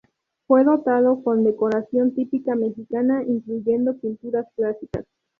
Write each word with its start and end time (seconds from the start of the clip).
Fue 0.47 0.63
dotado 0.63 1.21
con 1.23 1.43
decoración 1.43 2.15
típica 2.15 2.55
mexicana, 2.55 3.21
incluyendo 3.23 3.95
pinturas 3.97 4.47
clásicas. 4.55 5.05